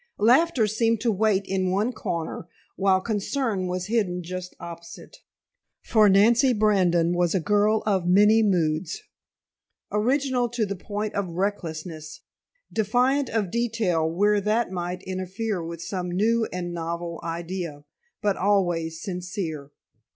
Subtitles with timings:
[0.17, 5.17] Laughter seemed to wait in one corner while concern was hidden just opposite,
[5.83, 9.03] for Nancy Brandon was a girl of many moods,
[9.91, 12.21] original to the point of recklessness,
[12.73, 17.83] defiant of detail where that might interfere with some new and novel idea,
[18.23, 19.69] but always sincere.